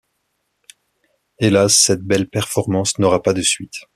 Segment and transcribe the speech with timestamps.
[1.37, 3.81] Hélas, cette belle performance n'aura pas de suite.